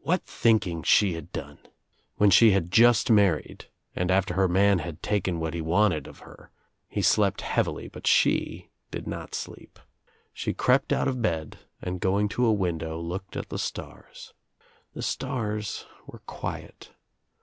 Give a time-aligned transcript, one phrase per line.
[0.00, 1.68] What thinking she had done I
[2.16, 6.20] When she had just married and after her man had taken what he wanted of
[6.20, 6.50] her
[6.88, 9.78] he slept heavily but she did not sleep.
[10.32, 14.32] She crept out of bed and going to a window looked at the stars.
[14.94, 16.92] The stars were quiet.